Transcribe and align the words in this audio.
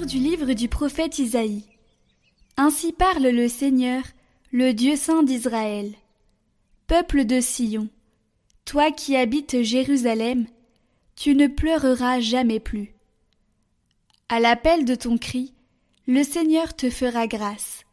Du 0.00 0.18
livre 0.18 0.54
du 0.54 0.68
prophète 0.68 1.20
Isaïe. 1.20 1.62
Ainsi 2.56 2.92
parle 2.92 3.28
le 3.28 3.48
Seigneur, 3.48 4.02
le 4.50 4.74
Dieu 4.74 4.96
saint 4.96 5.22
d'Israël. 5.22 5.94
Peuple 6.88 7.24
de 7.24 7.40
Sion, 7.40 7.88
toi 8.64 8.90
qui 8.90 9.14
habites 9.14 9.62
Jérusalem, 9.62 10.46
tu 11.14 11.36
ne 11.36 11.46
pleureras 11.46 12.18
jamais 12.18 12.58
plus. 12.58 12.92
À 14.28 14.40
l'appel 14.40 14.84
de 14.84 14.96
ton 14.96 15.16
cri, 15.16 15.54
le 16.08 16.24
Seigneur 16.24 16.74
te 16.74 16.90
fera 16.90 17.28
grâce. 17.28 17.84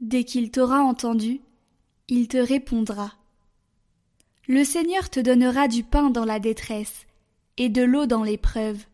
Dès 0.00 0.22
qu'il 0.22 0.52
t'aura 0.52 0.80
entendu, 0.80 1.40
il 2.06 2.28
te 2.28 2.38
répondra. 2.38 3.14
Le 4.46 4.62
Seigneur 4.62 5.10
te 5.10 5.18
donnera 5.18 5.66
du 5.66 5.82
pain 5.82 6.10
dans 6.10 6.24
la 6.24 6.38
détresse 6.38 7.06
et 7.56 7.68
de 7.68 7.82
l'eau 7.82 8.06
dans 8.06 8.22
l'épreuve. 8.22 8.84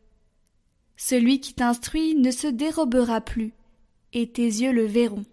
Celui 0.96 1.40
qui 1.40 1.54
t'instruit 1.54 2.14
ne 2.14 2.30
se 2.30 2.46
dérobera 2.46 3.20
plus, 3.20 3.52
et 4.12 4.30
tes 4.30 4.46
yeux 4.46 4.72
le 4.72 4.86
verront. 4.86 5.24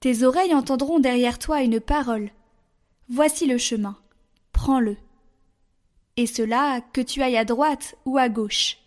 Tes 0.00 0.24
oreilles 0.24 0.54
entendront 0.54 0.98
derrière 0.98 1.38
toi 1.38 1.62
une 1.62 1.80
parole. 1.80 2.30
Voici 3.08 3.46
le 3.46 3.58
chemin, 3.58 3.96
prends-le. 4.52 4.96
Et 6.16 6.26
cela, 6.26 6.80
que 6.92 7.00
tu 7.00 7.22
ailles 7.22 7.36
à 7.36 7.44
droite 7.44 7.96
ou 8.04 8.18
à 8.18 8.28
gauche. 8.28 8.78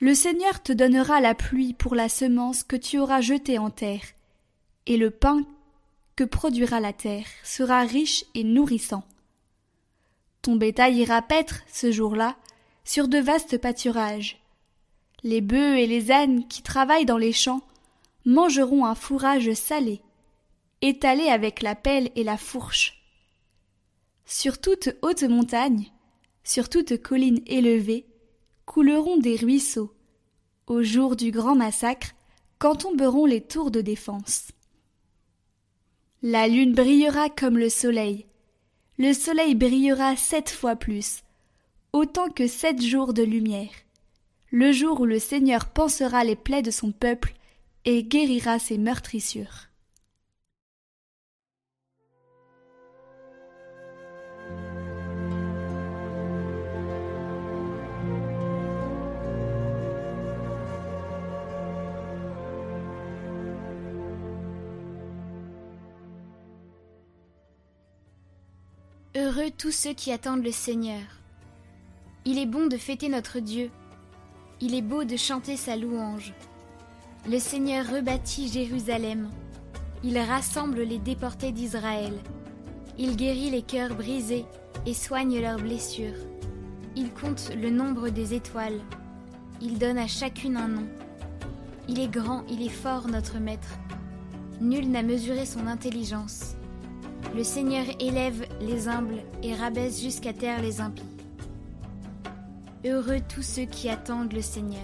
Le 0.00 0.14
Seigneur 0.14 0.62
te 0.62 0.72
donnera 0.72 1.20
la 1.20 1.34
pluie 1.34 1.74
pour 1.74 1.94
la 1.94 2.08
semence 2.08 2.62
que 2.62 2.76
tu 2.76 2.98
auras 2.98 3.20
jetée 3.20 3.58
en 3.58 3.70
terre, 3.70 4.04
et 4.86 4.96
le 4.96 5.10
pain 5.10 5.44
que 6.16 6.24
produira 6.24 6.80
la 6.80 6.92
terre 6.92 7.26
sera 7.42 7.82
riche 7.82 8.24
et 8.34 8.44
nourrissant. 8.44 9.04
Ton 10.42 10.56
bétail 10.56 10.96
ira 10.96 11.20
paître, 11.20 11.60
ce 11.72 11.92
jour-là, 11.92 12.36
sur 12.84 13.08
de 13.08 13.18
vastes 13.18 13.58
pâturages, 13.58 14.39
les 15.22 15.40
bœufs 15.40 15.78
et 15.78 15.86
les 15.86 16.10
ânes 16.10 16.46
qui 16.48 16.62
travaillent 16.62 17.04
dans 17.04 17.18
les 17.18 17.32
champs 17.32 17.62
mangeront 18.24 18.84
un 18.84 18.94
fourrage 18.94 19.52
salé, 19.54 20.00
étalé 20.82 21.28
avec 21.28 21.62
la 21.62 21.74
pelle 21.74 22.10
et 22.16 22.24
la 22.24 22.36
fourche. 22.36 23.02
Sur 24.24 24.60
toute 24.60 24.90
haute 25.02 25.24
montagne, 25.24 25.90
sur 26.44 26.68
toute 26.68 27.02
colline 27.02 27.40
élevée, 27.46 28.06
couleront 28.64 29.16
des 29.16 29.36
ruisseaux, 29.36 29.92
au 30.66 30.82
jour 30.82 31.16
du 31.16 31.30
grand 31.30 31.54
massacre, 31.54 32.12
quand 32.58 32.76
tomberont 32.76 33.26
les 33.26 33.40
tours 33.40 33.70
de 33.70 33.80
défense. 33.80 34.48
La 36.22 36.46
lune 36.46 36.74
brillera 36.74 37.30
comme 37.30 37.58
le 37.58 37.70
soleil, 37.70 38.26
le 38.98 39.14
soleil 39.14 39.54
brillera 39.54 40.14
sept 40.16 40.50
fois 40.50 40.76
plus, 40.76 41.22
autant 41.92 42.28
que 42.28 42.46
sept 42.46 42.82
jours 42.82 43.14
de 43.14 43.22
lumière 43.22 43.70
le 44.52 44.72
jour 44.72 45.00
où 45.00 45.04
le 45.04 45.18
Seigneur 45.18 45.66
pansera 45.66 46.24
les 46.24 46.36
plaies 46.36 46.62
de 46.62 46.72
son 46.72 46.90
peuple 46.90 47.34
et 47.84 48.02
guérira 48.02 48.58
ses 48.58 48.78
meurtrissures. 48.78 49.68
Heureux 69.16 69.50
tous 69.56 69.70
ceux 69.70 69.92
qui 69.92 70.12
attendent 70.12 70.44
le 70.44 70.52
Seigneur. 70.52 71.02
Il 72.24 72.38
est 72.38 72.46
bon 72.46 72.66
de 72.66 72.76
fêter 72.76 73.08
notre 73.08 73.38
Dieu 73.38 73.70
il 74.60 74.74
est 74.74 74.82
beau 74.82 75.04
de 75.04 75.16
chanter 75.16 75.56
sa 75.56 75.76
louange. 75.76 76.34
Le 77.28 77.38
Seigneur 77.38 77.86
rebâtit 77.86 78.48
Jérusalem. 78.48 79.30
Il 80.04 80.18
rassemble 80.18 80.82
les 80.82 80.98
déportés 80.98 81.52
d'Israël. 81.52 82.12
Il 82.98 83.16
guérit 83.16 83.50
les 83.50 83.62
cœurs 83.62 83.94
brisés 83.94 84.44
et 84.84 84.94
soigne 84.94 85.40
leurs 85.40 85.60
blessures. 85.60 86.18
Il 86.94 87.10
compte 87.10 87.52
le 87.56 87.70
nombre 87.70 88.10
des 88.10 88.34
étoiles. 88.34 88.80
Il 89.62 89.78
donne 89.78 89.98
à 89.98 90.06
chacune 90.06 90.56
un 90.56 90.68
nom. 90.68 90.86
Il 91.88 91.98
est 91.98 92.08
grand, 92.08 92.44
il 92.50 92.62
est 92.62 92.68
fort, 92.68 93.08
notre 93.08 93.38
Maître. 93.38 93.78
Nul 94.60 94.90
n'a 94.90 95.02
mesuré 95.02 95.46
son 95.46 95.66
intelligence. 95.66 96.54
Le 97.34 97.44
Seigneur 97.44 97.84
élève 97.98 98.46
les 98.60 98.88
humbles 98.88 99.22
et 99.42 99.54
rabaisse 99.54 100.02
jusqu'à 100.02 100.32
terre 100.32 100.60
les 100.60 100.80
impies. 100.80 101.19
Heureux 102.82 103.20
tous 103.28 103.42
ceux 103.42 103.66
qui 103.66 103.90
attendent 103.90 104.32
le 104.32 104.40
Seigneur. 104.40 104.80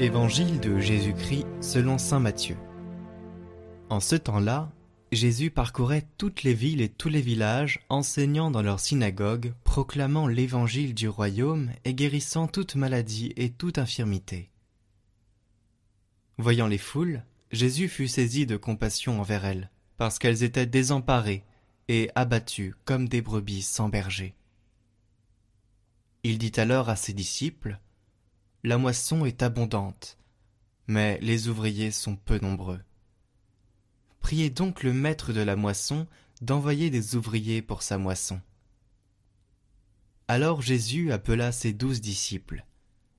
Évangile 0.00 0.58
de 0.58 0.80
Jésus-Christ 0.80 1.46
selon 1.60 1.96
Saint 1.98 2.18
Matthieu. 2.18 2.56
En 3.88 4.00
ce 4.00 4.16
temps-là, 4.16 4.72
Jésus 5.12 5.52
parcourait 5.52 6.08
toutes 6.18 6.42
les 6.42 6.54
villes 6.54 6.80
et 6.80 6.88
tous 6.88 7.08
les 7.08 7.20
villages, 7.20 7.78
enseignant 7.88 8.50
dans 8.50 8.62
leurs 8.62 8.80
synagogues, 8.80 9.54
proclamant 9.62 10.26
l'évangile 10.26 10.92
du 10.92 11.08
royaume 11.08 11.70
et 11.84 11.94
guérissant 11.94 12.48
toute 12.48 12.74
maladie 12.74 13.32
et 13.36 13.50
toute 13.50 13.78
infirmité. 13.78 14.50
Voyant 16.38 16.66
les 16.66 16.78
foules, 16.78 17.22
Jésus 17.52 17.88
fut 17.88 18.08
saisi 18.08 18.46
de 18.46 18.56
compassion 18.56 19.20
envers 19.20 19.44
elles, 19.44 19.70
parce 19.96 20.18
qu'elles 20.18 20.42
étaient 20.42 20.66
désemparées 20.66 21.44
et 21.88 22.10
abattues 22.14 22.74
comme 22.84 23.08
des 23.08 23.22
brebis 23.22 23.62
sans 23.62 23.88
berger. 23.88 24.34
Il 26.24 26.38
dit 26.38 26.52
alors 26.56 26.88
à 26.88 26.96
ses 26.96 27.12
disciples, 27.12 27.78
La 28.64 28.78
moisson 28.78 29.24
est 29.26 29.42
abondante, 29.42 30.18
mais 30.88 31.18
les 31.20 31.48
ouvriers 31.48 31.92
sont 31.92 32.16
peu 32.16 32.38
nombreux. 32.38 32.80
Priez 34.20 34.50
donc 34.50 34.82
le 34.82 34.92
maître 34.92 35.32
de 35.32 35.42
la 35.42 35.54
moisson 35.54 36.06
d'envoyer 36.40 36.90
des 36.90 37.14
ouvriers 37.14 37.62
pour 37.62 37.82
sa 37.82 37.98
moisson. 37.98 38.40
Alors 40.26 40.62
Jésus 40.62 41.12
appela 41.12 41.52
ses 41.52 41.74
douze 41.74 42.00
disciples, 42.00 42.64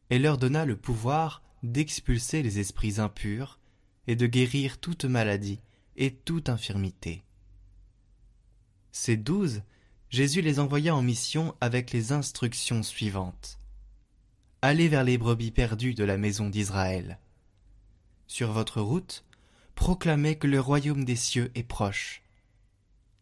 et 0.10 0.20
leur 0.20 0.38
donna 0.38 0.66
le 0.66 0.76
pouvoir 0.76 1.44
d'expulser 1.66 2.44
les 2.44 2.60
esprits 2.60 3.00
impurs 3.00 3.60
et 4.08 4.16
de 4.16 4.28
guérir 4.28 4.78
toute 4.78 5.06
maladie 5.06 5.60
et 5.98 6.12
toute 6.14 6.50
infirmité. 6.50 7.24
Ces 8.92 9.18
douze, 9.18 9.64
Jésus 10.10 10.42
les 10.42 10.60
envoya 10.60 10.96
en 10.96 11.02
mission 11.02 11.56
avec 11.62 11.92
les 11.92 12.12
instructions 12.12 12.84
suivantes. 12.84 13.60
Allez 14.62 14.88
vers 14.88 15.04
les 15.04 15.18
brebis 15.18 15.52
perdues 15.52 15.94
de 15.94 16.04
la 16.04 16.18
maison 16.18 16.50
d'Israël. 16.50 17.20
Sur 18.28 18.52
votre 18.52 18.82
route, 18.82 19.24
proclamez 19.76 20.38
que 20.38 20.48
le 20.48 20.60
royaume 20.60 21.04
des 21.04 21.16
cieux 21.16 21.52
est 21.56 21.64
proche. 21.64 22.24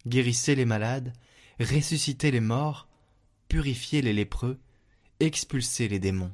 Guérissez 0.05 0.55
les 0.55 0.65
malades, 0.65 1.13
ressuscitez 1.59 2.31
les 2.31 2.39
morts, 2.39 2.87
purifiez 3.47 4.01
les 4.01 4.13
lépreux, 4.13 4.59
expulsez 5.19 5.87
les 5.87 5.99
démons 5.99 6.33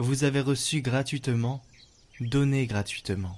vous 0.00 0.22
avez 0.22 0.40
reçu 0.40 0.80
gratuitement, 0.80 1.60
donnez 2.20 2.66
gratuitement. 2.66 3.36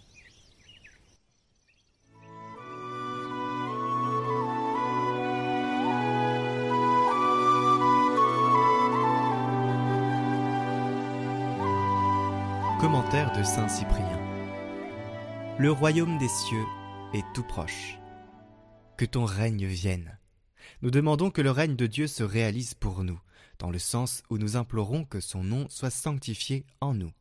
Commentaire 12.78 13.32
de 13.36 13.42
Saint 13.42 13.68
Cyprien. 13.68 14.18
Le 15.58 15.70
royaume 15.70 16.18
des 16.18 16.28
cieux 16.28 16.64
est 17.14 17.24
tout 17.34 17.42
proche. 17.42 17.98
Que 18.98 19.06
ton 19.06 19.24
règne 19.24 19.66
vienne. 19.66 20.18
Nous 20.82 20.90
demandons 20.90 21.30
que 21.30 21.40
le 21.40 21.50
règne 21.50 21.76
de 21.76 21.86
Dieu 21.86 22.06
se 22.06 22.22
réalise 22.22 22.74
pour 22.74 23.02
nous, 23.02 23.20
dans 23.60 23.70
le 23.70 23.78
sens 23.78 24.22
où 24.30 24.38
nous 24.38 24.56
implorons 24.56 25.04
que 25.04 25.20
son 25.20 25.44
nom 25.44 25.68
soit 25.68 25.90
sanctifié 25.90 26.66
en 26.80 26.94
nous. 26.94 27.12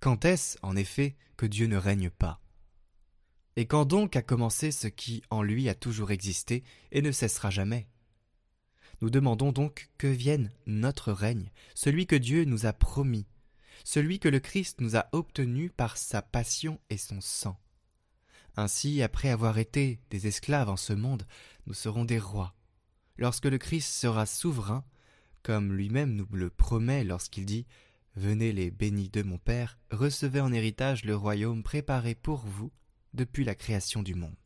Quand 0.00 0.26
est-ce, 0.26 0.58
en 0.62 0.76
effet, 0.76 1.16
que 1.36 1.46
Dieu 1.46 1.66
ne 1.66 1.76
règne 1.76 2.10
pas? 2.10 2.40
Et 3.56 3.66
quand 3.66 3.84
donc 3.84 4.16
a 4.16 4.22
commencé 4.22 4.72
ce 4.72 4.88
qui 4.88 5.22
en 5.30 5.42
lui 5.42 5.68
a 5.68 5.74
toujours 5.74 6.10
existé 6.10 6.64
et 6.90 7.02
ne 7.02 7.12
cessera 7.12 7.50
jamais? 7.50 7.86
Nous 9.00 9.10
demandons 9.10 9.52
donc 9.52 9.90
que 9.96 10.08
vienne 10.08 10.50
notre 10.66 11.12
règne, 11.12 11.50
celui 11.74 12.06
que 12.06 12.16
Dieu 12.16 12.44
nous 12.44 12.66
a 12.66 12.72
promis, 12.72 13.26
celui 13.84 14.18
que 14.18 14.28
le 14.28 14.40
Christ 14.40 14.80
nous 14.80 14.96
a 14.96 15.06
obtenu 15.12 15.70
par 15.70 15.96
sa 15.96 16.20
passion 16.20 16.80
et 16.90 16.98
son 16.98 17.20
sang. 17.20 17.60
Ainsi, 18.56 19.02
après 19.02 19.30
avoir 19.30 19.58
été 19.58 20.00
des 20.10 20.26
esclaves 20.26 20.68
en 20.68 20.76
ce 20.76 20.92
monde, 20.92 21.26
nous 21.66 21.74
serons 21.74 22.04
des 22.04 22.18
rois, 22.18 22.54
lorsque 23.16 23.46
le 23.46 23.58
Christ 23.58 23.92
sera 23.92 24.26
souverain, 24.26 24.84
comme 25.42 25.72
lui-même 25.72 26.14
nous 26.14 26.26
le 26.32 26.50
promet 26.50 27.04
lorsqu'il 27.04 27.44
dit 27.46 27.66
Venez 28.16 28.52
les 28.52 28.70
bénis 28.70 29.08
de 29.08 29.22
mon 29.22 29.38
Père, 29.38 29.78
recevez 29.90 30.40
en 30.40 30.52
héritage 30.52 31.04
le 31.04 31.16
royaume 31.16 31.62
préparé 31.62 32.14
pour 32.14 32.46
vous 32.46 32.70
depuis 33.12 33.44
la 33.44 33.54
création 33.54 34.02
du 34.02 34.14
monde. 34.14 34.36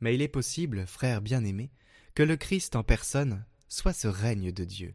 Mais 0.00 0.14
il 0.14 0.22
est 0.22 0.28
possible, 0.28 0.86
frères 0.86 1.20
bien-aimés, 1.20 1.72
que 2.14 2.22
le 2.22 2.36
Christ 2.36 2.76
en 2.76 2.82
personne 2.82 3.44
soit 3.68 3.92
ce 3.92 4.08
règne 4.08 4.52
de 4.52 4.64
Dieu, 4.64 4.94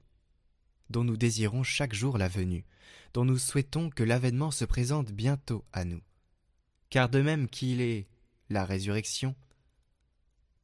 dont 0.90 1.04
nous 1.04 1.18
désirons 1.18 1.64
chaque 1.64 1.94
jour 1.94 2.18
la 2.18 2.28
venue, 2.28 2.66
dont 3.14 3.26
nous 3.26 3.38
souhaitons 3.38 3.90
que 3.90 4.04
l'avènement 4.04 4.52
se 4.52 4.66
présente 4.66 5.12
bientôt 5.12 5.66
à 5.74 5.86
nous. 5.86 6.02
Car 6.90 7.10
de 7.10 7.22
même 7.22 7.48
qu'il 7.50 7.82
est 7.82 8.08
la 8.50 8.66
résurrection, 8.66 9.36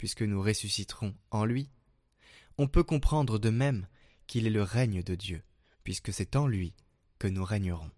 puisque 0.02 0.24
nous 0.24 0.42
ressusciterons 0.42 1.14
en 1.30 1.46
lui, 1.46 1.70
on 2.58 2.68
peut 2.68 2.82
comprendre 2.82 3.38
de 3.38 3.52
même 3.52 3.86
qu'il 4.26 4.48
est 4.48 4.50
le 4.50 4.64
règne 4.64 5.04
de 5.04 5.14
Dieu, 5.14 5.44
puisque 5.84 6.12
c'est 6.12 6.36
en 6.36 6.48
lui 6.48 6.74
que 7.20 7.28
nous 7.28 7.46
régnerons. 7.46 7.92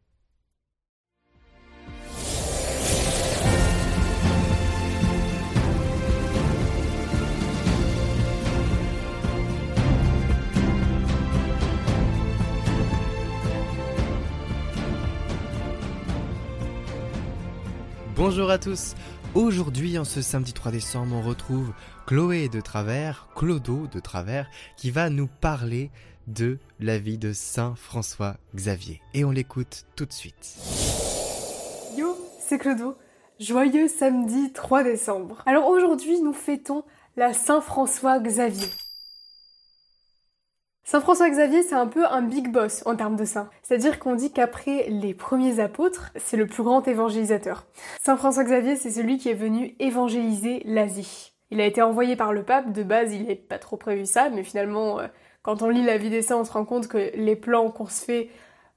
Bonjour 18.18 18.50
à 18.50 18.58
tous. 18.58 18.94
Aujourd'hui, 19.36 19.98
en 19.98 20.04
ce 20.04 20.22
samedi 20.22 20.54
3 20.54 20.72
décembre, 20.72 21.16
on 21.16 21.28
retrouve 21.28 21.74
Chloé 22.06 22.50
de 22.50 22.62
Travers, 22.62 23.28
Clodo 23.36 23.88
de 23.88 24.00
Travers, 24.00 24.48
qui 24.78 24.92
va 24.92 25.10
nous 25.10 25.26
parler 25.26 25.90
de 26.28 26.60
la 26.80 27.00
vie 27.00 27.18
de 27.18 27.34
Saint 27.34 27.74
François 27.76 28.38
Xavier. 28.56 29.02
Et 29.16 29.26
on 29.26 29.32
l'écoute 29.32 29.86
tout 29.96 30.06
de 30.06 30.14
suite. 30.14 30.58
Yo, 31.98 32.16
c'est 32.40 32.60
Clodo. 32.60 32.96
Joyeux 33.40 33.88
samedi 33.88 34.54
3 34.54 34.84
décembre. 34.84 35.42
Alors 35.48 35.68
aujourd'hui, 35.68 36.22
nous 36.22 36.34
fêtons 36.34 36.84
la 37.18 37.34
Saint 37.34 37.62
François 37.62 38.20
Xavier. 38.20 38.68
Saint 40.94 41.02
François 41.02 41.28
Xavier, 41.28 41.64
c'est 41.64 41.74
un 41.74 41.88
peu 41.88 42.06
un 42.06 42.22
big 42.22 42.52
boss 42.52 42.84
en 42.86 42.96
termes 42.96 43.16
de 43.16 43.26
saint. 43.26 43.50
C'est-à-dire 43.64 43.98
qu'on 43.98 44.14
dit 44.14 44.32
qu'après 44.32 44.86
les 44.90 45.16
premiers 45.16 45.60
apôtres, 45.60 46.12
c'est 46.18 46.38
le 46.38 46.46
plus 46.46 46.62
grand 46.62 46.88
évangélisateur. 46.88 47.66
Saint 48.00 48.16
François 48.16 48.44
Xavier, 48.44 48.76
c'est 48.76 48.92
celui 48.92 49.18
qui 49.18 49.30
est 49.30 49.34
venu 49.34 49.76
évangéliser 49.80 50.62
l'Asie. 50.66 51.34
Il 51.50 51.60
a 51.62 51.66
été 51.66 51.82
envoyé 51.82 52.16
par 52.16 52.32
le 52.32 52.44
pape, 52.44 52.72
de 52.72 52.84
base 52.84 53.12
il 53.12 53.24
n'est 53.24 53.34
pas 53.34 53.58
trop 53.58 53.76
prévu 53.76 54.06
ça, 54.06 54.30
mais 54.30 54.44
finalement, 54.44 55.00
euh, 55.00 55.08
quand 55.42 55.64
on 55.64 55.70
lit 55.70 55.84
la 55.84 55.98
vie 55.98 56.12
des 56.12 56.22
saints, 56.22 56.38
on 56.38 56.46
se 56.46 56.52
rend 56.52 56.64
compte 56.64 56.88
que 56.88 57.10
les 57.16 57.36
plans 57.36 57.72
qu'on 57.72 57.88
se 57.88 58.06
fait, 58.06 58.30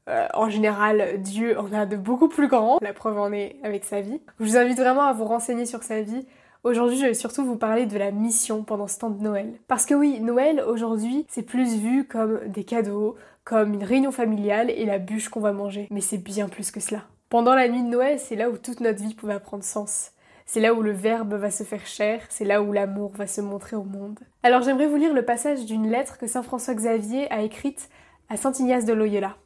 euh, 0.09 0.27
en 0.33 0.49
général, 0.49 1.21
Dieu 1.21 1.59
en 1.61 1.71
a 1.75 1.85
de 1.85 1.97
beaucoup 1.97 2.29
plus 2.29 2.49
grands. 2.49 2.79
La 2.81 2.95
preuve 2.95 3.19
en 3.19 3.31
est 3.31 3.57
avec 3.63 3.85
sa 3.85 4.01
vie. 4.01 4.23
Je 4.41 4.45
vous 4.47 4.57
invite 4.57 4.79
vraiment 4.79 5.03
à 5.03 5.13
vous 5.13 5.27
renseigner 5.27 5.67
sur 5.67 5.83
sa 5.83 6.01
vie 6.01 6.27
Aujourd'hui, 6.67 6.99
je 6.99 7.07
vais 7.07 7.15
surtout 7.15 7.45
vous 7.45 7.55
parler 7.55 7.87
de 7.87 7.97
la 7.97 8.11
mission 8.11 8.65
pendant 8.65 8.89
ce 8.89 8.99
temps 8.99 9.11
de 9.11 9.23
Noël. 9.23 9.53
Parce 9.69 9.87
que 9.87 9.95
oui, 9.95 10.19
Noël, 10.19 10.61
aujourd'hui, 10.67 11.25
c'est 11.29 11.45
plus 11.45 11.77
vu 11.77 12.09
comme 12.09 12.41
des 12.49 12.65
cadeaux, 12.65 13.15
comme 13.45 13.73
une 13.73 13.85
réunion 13.85 14.11
familiale 14.11 14.69
et 14.71 14.85
la 14.85 14.99
bûche 14.99 15.29
qu'on 15.29 15.39
va 15.39 15.53
manger. 15.53 15.87
Mais 15.93 16.01
c'est 16.01 16.19
bien 16.19 16.49
plus 16.49 16.73
que 16.73 16.81
cela. 16.81 17.05
Pendant 17.29 17.55
la 17.55 17.69
nuit 17.69 17.85
de 17.85 17.89
Noël, 17.89 18.19
c'est 18.19 18.35
là 18.35 18.51
où 18.51 18.59
toute 18.59 18.81
notre 18.81 19.01
vie 19.01 19.15
pouvait 19.15 19.39
prendre 19.39 19.63
sens. 19.63 20.11
C'est 20.45 20.59
là 20.59 20.75
où 20.75 20.83
le 20.83 20.91
Verbe 20.91 21.35
va 21.35 21.53
se 21.53 21.63
faire 21.63 21.87
chair, 21.87 22.27
c'est 22.31 22.45
là 22.45 22.61
où 22.61 22.73
l'amour 22.73 23.13
va 23.15 23.29
se 23.29 23.41
montrer 23.41 23.77
au 23.77 23.85
monde. 23.85 24.19
Alors 24.43 24.63
j'aimerais 24.63 24.89
vous 24.89 24.97
lire 24.97 25.15
le 25.15 25.25
passage 25.25 25.67
d'une 25.67 25.89
lettre 25.89 26.19
que 26.19 26.27
Saint 26.27 26.43
François 26.43 26.75
Xavier 26.75 27.31
a 27.31 27.43
écrite 27.43 27.89
à 28.29 28.37
Saint 28.37 28.55
Ignace 28.55 28.87
de 28.87 28.93
Loyola. 28.93 29.37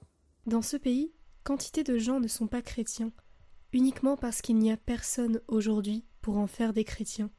Dans 0.46 0.62
ce 0.62 0.78
pays, 0.78 1.12
quantité 1.44 1.84
de 1.84 1.98
gens 1.98 2.18
ne 2.18 2.28
sont 2.28 2.46
pas 2.46 2.62
chrétiens, 2.62 3.12
uniquement 3.74 4.16
parce 4.16 4.40
qu'il 4.40 4.56
n'y 4.56 4.72
a 4.72 4.78
personne 4.78 5.42
aujourd'hui 5.48 6.06
pour 6.20 6.38
en 6.38 6.46
faire 6.46 6.72
des 6.72 6.84
chrétiens. 6.84 7.30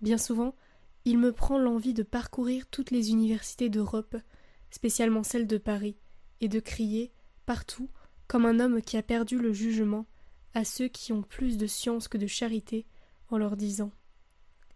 Bien 0.00 0.18
souvent, 0.18 0.54
il 1.04 1.18
me 1.18 1.32
prend 1.32 1.58
l'envie 1.58 1.94
de 1.94 2.02
parcourir 2.02 2.66
toutes 2.66 2.90
les 2.90 3.10
universités 3.10 3.68
d'Europe, 3.68 4.16
spécialement 4.70 5.22
celles 5.22 5.46
de 5.46 5.58
Paris, 5.58 5.96
et 6.40 6.48
de 6.48 6.60
crier, 6.60 7.12
partout, 7.46 7.90
comme 8.26 8.46
un 8.46 8.60
homme 8.60 8.82
qui 8.82 8.96
a 8.96 9.02
perdu 9.02 9.38
le 9.38 9.52
jugement, 9.52 10.06
à 10.54 10.64
ceux 10.64 10.88
qui 10.88 11.12
ont 11.12 11.22
plus 11.22 11.56
de 11.56 11.66
science 11.66 12.08
que 12.08 12.18
de 12.18 12.26
charité, 12.26 12.86
en 13.28 13.38
leur 13.38 13.56
disant 13.56 13.92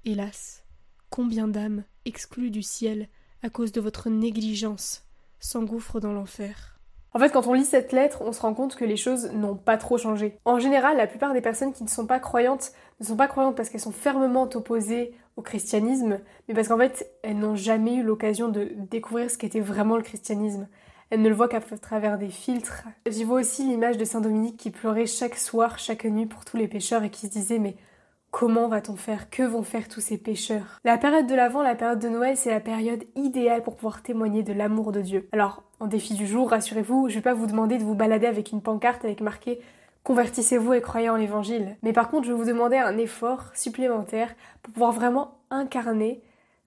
Hélas, 0.05 0.65
combien 1.11 1.49
d'âmes, 1.49 1.85
exclues 2.05 2.51
du 2.51 2.63
ciel 2.63 3.09
à 3.43 3.51
cause 3.51 3.73
de 3.73 3.81
votre 3.81 4.11
négligence, 4.11 5.05
s'engouffrent 5.39 6.01
dans 6.01 6.13
l'enfer. 6.13 6.74
En 7.17 7.21
fait, 7.21 7.31
quand 7.31 7.47
on 7.47 7.53
lit 7.53 7.65
cette 7.65 7.93
lettre, 7.93 8.23
on 8.23 8.33
se 8.33 8.41
rend 8.41 8.55
compte 8.55 8.75
que 8.75 8.85
les 8.85 8.97
choses 8.97 9.31
n'ont 9.33 9.55
pas 9.55 9.77
trop 9.77 9.99
changé. 9.99 10.37
En 10.45 10.59
général, 10.59 10.97
la 10.97 11.07
plupart 11.07 11.33
des 11.33 11.41
personnes 11.41 11.73
qui 11.73 11.85
ne 11.85 11.89
sont 11.89 12.07
pas 12.07 12.19
croyantes 12.19 12.73
ne 12.99 13.07
sont 13.07 13.17
pas 13.17 13.29
croyantes 13.29 13.55
parce 13.55 13.69
qu'elles 13.69 13.81
sont 13.81 13.93
fermement 13.93 14.49
opposées 14.53 15.15
au 15.37 15.43
christianisme, 15.43 16.19
mais 16.49 16.55
parce 16.55 16.67
qu'en 16.67 16.79
fait, 16.79 17.09
elles 17.23 17.39
n'ont 17.39 17.55
jamais 17.55 17.95
eu 17.95 18.03
l'occasion 18.03 18.49
de 18.49 18.73
découvrir 18.91 19.31
ce 19.31 19.39
qu'était 19.39 19.61
vraiment 19.61 19.97
le 19.97 20.03
christianisme. 20.03 20.67
Elles 21.11 21.23
ne 21.23 21.29
le 21.29 21.35
voient 21.37 21.49
qu'à 21.49 21.61
travers 21.61 22.19
des 22.19 22.31
filtres. 22.31 22.83
J'y 23.07 23.23
vois 23.23 23.41
aussi 23.41 23.63
l'image 23.63 23.97
de 23.97 24.05
Saint 24.05 24.21
Dominique 24.21 24.57
qui 24.57 24.73
pleurait 24.73 25.07
chaque 25.07 25.37
soir, 25.37 25.79
chaque 25.79 26.05
nuit 26.05 26.27
pour 26.27 26.45
tous 26.45 26.57
les 26.57 26.67
pécheurs 26.67 27.05
et 27.05 27.11
qui 27.11 27.29
se 27.29 27.33
disait 27.33 27.61
mais 27.61 27.77
Comment 28.37 28.67
va-t-on 28.67 28.97
faire? 28.97 29.31
Que 29.31 29.45
vont 29.45 29.63
faire 29.63 29.87
tous 29.87 30.01
ces 30.01 30.19
pécheurs 30.19 30.81
La 30.83 30.99
période 30.99 31.29
de 31.29 31.37
l'Avent, 31.37 31.63
la 31.63 31.77
période 31.77 32.01
de 32.01 32.09
Noël, 32.09 32.37
c'est 32.37 32.51
la 32.51 32.59
période 32.59 33.05
idéale 33.15 33.63
pour 33.63 33.77
pouvoir 33.77 34.03
témoigner 34.03 34.43
de 34.43 34.53
l'amour 34.53 34.91
de 34.91 35.03
Dieu. 35.03 35.29
Alors, 35.31 35.63
en 35.79 35.87
défi 35.87 36.15
du 36.15 36.27
jour, 36.27 36.51
rassurez-vous, 36.51 37.09
je 37.09 37.15
vais 37.15 37.21
pas 37.21 37.33
vous 37.33 37.47
demander 37.47 37.79
de 37.79 37.85
vous 37.85 37.95
balader 37.95 38.27
avec 38.27 38.51
une 38.51 38.61
pancarte 38.61 39.05
avec 39.05 39.21
marqué 39.21 39.61
Convertissez-vous 40.03 40.73
et 40.73 40.81
croyez 40.81 41.11
en 41.11 41.15
l'évangile. 41.15 41.77
Mais 41.85 41.93
par 41.93 42.11
contre, 42.11 42.27
je 42.27 42.33
vais 42.33 42.39
vous 42.39 42.45
demander 42.45 42.77
un 42.77 42.99
effort 42.99 43.53
supplémentaire 43.55 44.35
pour 44.65 44.73
pouvoir 44.73 44.91
vraiment 44.91 45.39
incarner 45.51 46.21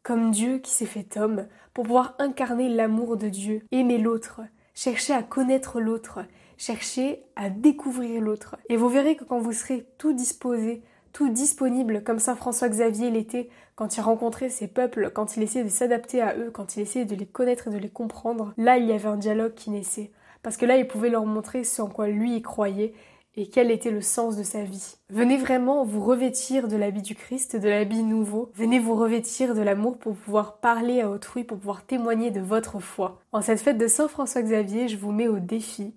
comme 0.04 0.32
Dieu 0.32 0.60
qui 0.60 0.72
s'est 0.72 0.86
fait 0.86 1.18
homme, 1.18 1.48
pour 1.74 1.84
pouvoir 1.84 2.16
incarner 2.18 2.70
l'amour 2.70 3.18
de 3.18 3.28
Dieu, 3.28 3.62
aimer 3.74 3.98
l'autre, 3.98 4.40
chercher 4.74 5.12
à 5.12 5.22
connaître 5.22 5.82
l'autre, 5.82 6.20
chercher 6.58 7.24
à 7.36 7.50
découvrir 7.50 8.22
l'autre. 8.22 8.56
Et 8.70 8.78
vous 8.78 8.88
verrez 8.88 9.18
que 9.18 9.26
quand 9.26 9.40
vous 9.40 9.52
serez 9.52 9.86
tout 9.98 10.14
disposé 10.14 10.82
tout 11.14 11.30
disponible 11.30 12.04
comme 12.04 12.20
Saint 12.20 12.36
François 12.36 12.70
Xavier 12.70 13.10
l'était 13.10 13.50
quand 13.76 13.98
il 13.98 14.02
rencontrait 14.02 14.50
ses 14.50 14.68
peuples, 14.68 15.12
quand 15.14 15.38
il 15.38 15.44
essayait 15.44 15.64
de 15.64 15.70
s'adapter 15.70 16.22
à 16.22 16.36
eux, 16.36 16.50
quand 16.52 16.76
il 16.76 16.82
essayait 16.82 17.06
de 17.06 17.16
les 17.16 17.26
connaître 17.26 17.68
et 17.68 17.72
de 17.72 17.78
les 17.78 17.90
comprendre. 17.90 18.54
Là, 18.58 18.78
il 18.78 18.86
y 18.86 18.92
avait 18.92 19.08
un 19.08 19.18
dialogue 19.18 19.54
qui 19.54 19.70
naissait. 19.70 20.12
Parce 20.44 20.58
que 20.58 20.66
là, 20.66 20.78
il 20.78 20.88
pouvait 20.88 21.10
leur 21.10 21.26
montrer 21.26 21.64
ce 21.64 21.82
en 21.82 21.88
quoi 21.88 22.08
lui 22.08 22.36
y 22.36 22.42
croyait 22.42 22.94
et 23.36 23.48
quel 23.48 23.70
était 23.70 23.92
le 23.92 24.02
sens 24.02 24.36
de 24.36 24.42
sa 24.42 24.64
vie. 24.64 24.96
Venez 25.10 25.38
vraiment 25.38 25.86
vous 25.86 26.04
revêtir 26.04 26.68
de 26.68 26.76
l'habit 26.76 27.04
du 27.04 27.14
Christ, 27.14 27.56
de 27.56 27.70
l'habit 27.70 28.02
nouveau. 28.02 28.52
Venez 28.56 28.80
vous 28.80 28.96
revêtir 28.96 29.54
de 29.54 29.62
l'amour 29.62 30.00
pour 30.00 30.16
pouvoir 30.16 30.58
parler 30.58 31.02
à 31.02 31.10
autrui, 31.10 31.44
pour 31.44 31.60
pouvoir 31.60 31.86
témoigner 31.86 32.32
de 32.32 32.42
votre 32.42 32.80
foi. 32.80 33.22
En 33.32 33.42
cette 33.42 33.60
fête 33.60 33.78
de 33.78 33.88
Saint 33.88 34.08
François 34.08 34.42
Xavier, 34.42 34.88
je 34.88 34.98
vous 34.98 35.12
mets 35.12 35.28
au 35.28 35.38
défi 35.38 35.94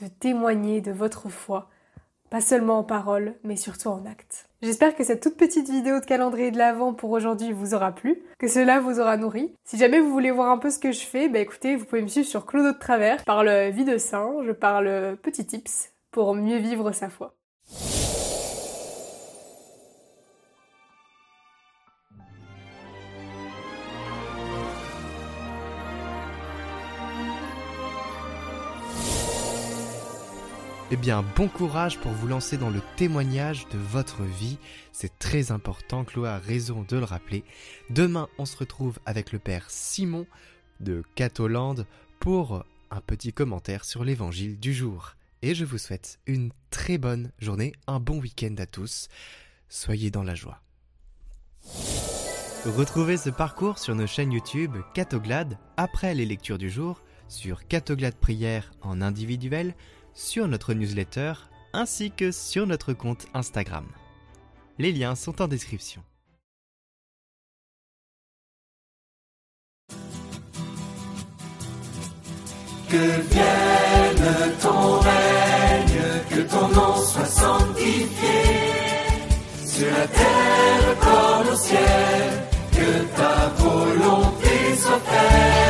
de 0.00 0.06
témoigner 0.06 0.80
de 0.80 0.92
votre 0.92 1.28
foi 1.28 1.68
pas 2.34 2.40
seulement 2.40 2.80
en 2.80 2.82
parole, 2.82 3.36
mais 3.44 3.54
surtout 3.54 3.90
en 3.90 4.04
acte. 4.06 4.48
J'espère 4.64 4.96
que 4.96 5.04
cette 5.04 5.22
toute 5.22 5.36
petite 5.36 5.68
vidéo 5.68 6.00
de 6.00 6.06
calendrier 6.06 6.50
de 6.50 6.56
l'Avent 6.56 6.94
pour 6.94 7.10
aujourd'hui 7.10 7.52
vous 7.52 7.74
aura 7.74 7.92
plu, 7.92 8.22
que 8.38 8.48
cela 8.48 8.80
vous 8.80 8.98
aura 8.98 9.18
nourri. 9.18 9.52
Si 9.62 9.76
jamais 9.76 10.00
vous 10.00 10.10
voulez 10.10 10.30
voir 10.30 10.50
un 10.50 10.56
peu 10.56 10.70
ce 10.70 10.78
que 10.78 10.90
je 10.90 11.04
fais, 11.04 11.28
bah 11.28 11.38
écoutez, 11.38 11.76
vous 11.76 11.84
pouvez 11.84 12.00
me 12.00 12.08
suivre 12.08 12.26
sur 12.26 12.46
Clodo 12.46 12.72
de 12.72 12.78
Travers. 12.78 13.18
Je 13.18 13.24
parle 13.24 13.68
vie 13.68 13.84
de 13.84 13.98
saint, 13.98 14.36
je 14.42 14.52
parle 14.52 15.18
petits 15.20 15.44
tips 15.44 15.90
pour 16.10 16.34
mieux 16.34 16.56
vivre 16.56 16.92
sa 16.92 17.10
foi. 17.10 17.34
Eh 30.90 30.96
bien, 30.96 31.24
bon 31.34 31.48
courage 31.48 31.98
pour 31.98 32.12
vous 32.12 32.26
lancer 32.28 32.58
dans 32.58 32.68
le 32.68 32.82
témoignage 32.96 33.66
de 33.68 33.78
votre 33.78 34.22
vie. 34.22 34.58
C'est 34.92 35.18
très 35.18 35.50
important, 35.50 36.04
Chloé 36.04 36.28
a 36.28 36.38
raison 36.38 36.84
de 36.86 36.98
le 36.98 37.04
rappeler. 37.04 37.42
Demain, 37.88 38.28
on 38.38 38.44
se 38.44 38.56
retrouve 38.58 38.98
avec 39.06 39.32
le 39.32 39.38
Père 39.38 39.70
Simon 39.70 40.26
de 40.80 41.02
Catoland 41.14 41.86
pour 42.20 42.64
un 42.90 43.00
petit 43.00 43.32
commentaire 43.32 43.86
sur 43.86 44.04
l'évangile 44.04 44.60
du 44.60 44.74
jour. 44.74 45.14
Et 45.40 45.54
je 45.54 45.64
vous 45.64 45.78
souhaite 45.78 46.18
une 46.26 46.52
très 46.70 46.98
bonne 46.98 47.32
journée, 47.38 47.72
un 47.86 47.98
bon 47.98 48.20
week-end 48.20 48.54
à 48.58 48.66
tous. 48.66 49.08
Soyez 49.70 50.10
dans 50.10 50.22
la 50.22 50.34
joie. 50.34 50.60
Retrouvez 52.66 53.16
ce 53.16 53.30
parcours 53.30 53.78
sur 53.78 53.94
nos 53.94 54.06
chaînes 54.06 54.32
YouTube 54.32 54.76
Catoglade 54.92 55.58
après 55.78 56.14
les 56.14 56.26
lectures 56.26 56.58
du 56.58 56.68
jour, 56.68 57.02
sur 57.28 57.66
Catoglade 57.66 58.16
Prière 58.16 58.70
en 58.82 59.00
individuel, 59.00 59.74
sur 60.14 60.48
notre 60.48 60.74
newsletter 60.74 61.34
ainsi 61.72 62.10
que 62.10 62.30
sur 62.30 62.66
notre 62.66 62.92
compte 62.92 63.26
Instagram. 63.34 63.86
Les 64.78 64.92
liens 64.92 65.14
sont 65.14 65.42
en 65.42 65.48
description. 65.48 66.02
Que 72.88 73.20
vienne 73.32 74.52
ton 74.62 75.00
règne, 75.00 76.02
que 76.30 76.40
ton 76.42 76.68
nom 76.68 76.96
soit 76.96 77.24
sanctifié 77.24 78.64
sur 79.66 79.90
la 79.90 80.06
terre 80.06 80.98
comme 81.00 81.52
au 81.52 81.56
ciel, 81.56 82.46
que 82.70 83.16
ta 83.16 83.48
volonté 83.58 84.76
soit 84.76 85.00
faite. 85.00 85.63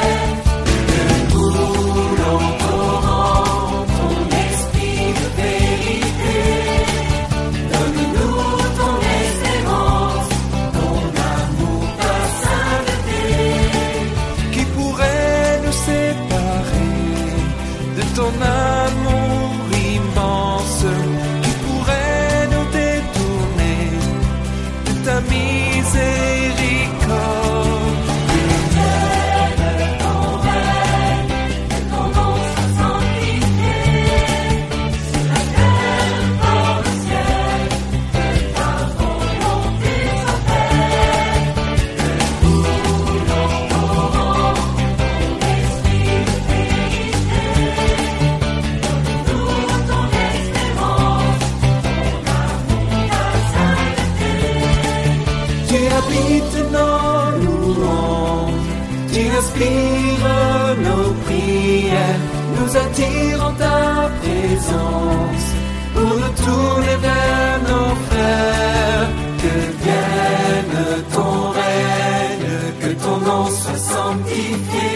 Nous 62.96 63.02
attirons 63.02 63.54
ta 63.54 64.10
présence 64.20 65.46
pour 65.94 66.02
nous 66.02 66.44
tourner 66.44 66.96
vers 67.00 67.58
nos 67.68 67.94
frères. 68.06 69.08
Que 69.38 69.84
vienne 69.84 71.04
ton 71.12 71.50
règne, 71.50 72.50
que 72.80 73.04
ton 73.04 73.18
nom 73.18 73.46
soit 73.46 73.76
sanctifié, 73.76 74.90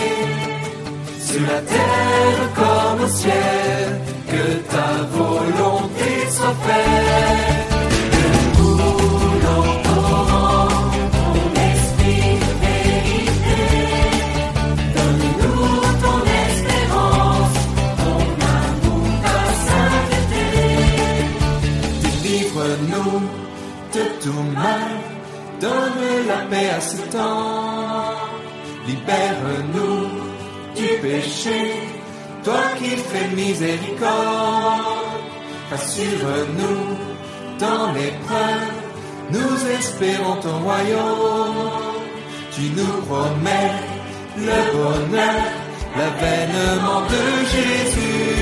sur 1.20 1.40
la 1.42 1.60
terre 1.60 2.52
comme 2.54 3.04
au 3.04 3.08
ciel, 3.08 4.00
de 23.92 24.04
tout 24.22 24.42
mal, 24.54 24.88
donne 25.60 26.26
la 26.26 26.38
paix 26.50 26.70
à 26.70 26.80
ce 26.80 26.98
temps. 27.14 28.14
Libère-nous 28.86 30.08
du 30.76 30.88
péché, 31.02 31.72
toi 32.44 32.62
qui 32.78 32.90
fais 32.96 33.28
miséricorde. 33.34 35.18
Assure-nous 35.72 36.96
dans 37.58 37.92
l'épreuve, 37.92 38.72
nous 39.30 39.70
espérons 39.78 40.36
ton 40.36 40.58
royaume. 40.60 41.98
Tu 42.52 42.62
nous 42.76 43.02
promets 43.08 43.72
le 44.36 44.58
bonheur, 44.72 45.44
l'avènement 45.96 47.00
de 47.12 47.22
Jésus. 47.52 48.38